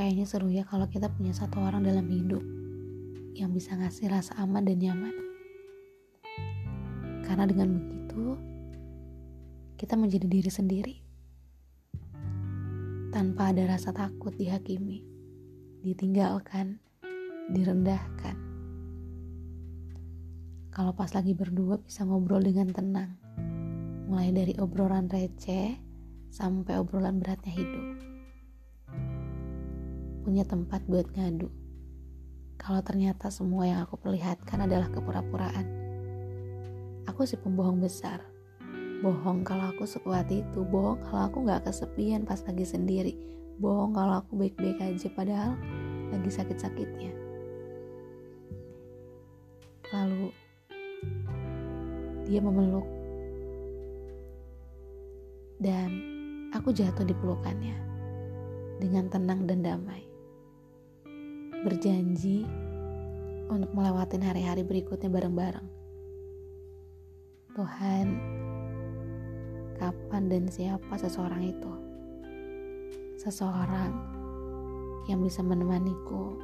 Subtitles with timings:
[0.00, 2.40] Kayaknya seru ya kalau kita punya satu orang dalam hidup
[3.36, 5.12] yang bisa ngasih rasa aman dan nyaman.
[7.20, 8.40] Karena dengan begitu,
[9.76, 10.96] kita menjadi diri sendiri.
[13.12, 15.04] Tanpa ada rasa takut dihakimi,
[15.84, 16.80] ditinggalkan,
[17.52, 18.40] direndahkan.
[20.72, 23.20] Kalau pas lagi berdua bisa ngobrol dengan tenang.
[24.08, 25.76] Mulai dari obrolan receh
[26.32, 28.10] sampai obrolan beratnya hidup
[30.30, 31.50] punya tempat buat ngadu.
[32.54, 35.66] Kalau ternyata semua yang aku perlihatkan adalah kepura-puraan.
[37.10, 38.22] Aku si pembohong besar.
[39.02, 40.62] Bohong kalau aku sekuat itu.
[40.62, 43.18] Bohong kalau aku gak kesepian pas lagi sendiri.
[43.58, 45.58] Bohong kalau aku baik-baik aja padahal
[46.14, 47.10] lagi sakit-sakitnya.
[49.90, 50.30] Lalu
[52.30, 52.86] dia memeluk
[55.58, 55.90] dan
[56.54, 57.74] aku jatuh di pelukannya
[58.78, 60.09] dengan tenang dan damai
[61.60, 62.48] berjanji
[63.50, 65.68] untuk melewati hari-hari berikutnya bareng-bareng.
[67.52, 68.06] Tuhan,
[69.76, 71.72] kapan dan siapa seseorang itu?
[73.20, 73.92] Seseorang
[75.10, 76.38] yang bisa menemaniku,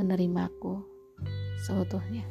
[0.00, 0.82] menerimaku
[1.62, 2.26] seutuhnya.